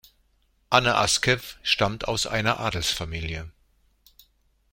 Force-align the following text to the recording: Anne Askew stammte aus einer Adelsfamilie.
Anne 0.71 0.95
Askew 0.95 1.37
stammte 1.61 2.07
aus 2.07 2.25
einer 2.25 2.59
Adelsfamilie. 2.59 3.51